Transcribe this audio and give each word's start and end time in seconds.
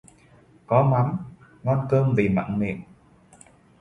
Có 0.67 0.83
mắm, 0.83 1.17
ngon 1.63 1.87
cơm 1.89 2.13
vì 2.15 2.29
mặn 2.29 2.59
miệng 2.59 2.81